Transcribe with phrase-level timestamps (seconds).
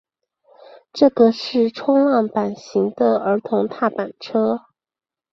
[0.91, 4.61] 这个是冲浪板型的儿童踏板车。